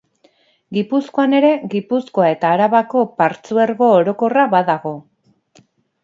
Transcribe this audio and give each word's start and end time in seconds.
Gipuzkoan 0.75 1.33
ere 1.39 1.49
Gipuzkoa 1.73 2.29
eta 2.35 2.53
Arabako 2.57 3.03
Partzuergo 3.19 3.91
Orokorra 3.99 4.47
badago. 4.55 4.95